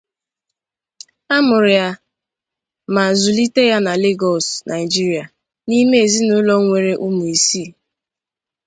A 1.35 1.37
mụrụ 1.47 1.69
ya 1.79 1.87
ma 2.93 3.03
zụlite 3.19 3.61
ya 3.71 3.77
na 3.85 3.93
Lagos, 4.03 4.47
Nigeria, 4.71 5.23
n'ime 5.67 5.97
n'ezinụlọ 6.01 6.53
nwere 6.63 6.91
ụmụ 7.05 7.23
isii. 7.35 7.69